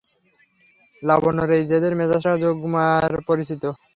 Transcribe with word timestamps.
লাবণ্যর 1.03 1.49
এই 1.57 1.63
জেদের 1.69 1.93
মেজাজটা 1.99 2.31
যোগমায়ার 2.43 3.13
পরিচিত। 3.27 3.63